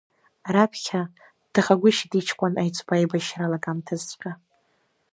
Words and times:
Раԥхьа 0.53 1.01
дҭахагәышьеит 1.43 2.11
иҷкәын 2.19 2.53
аиҵбы 2.61 2.93
аибашьра 2.95 3.43
алагамҭазҵәҟьа! 3.45 4.31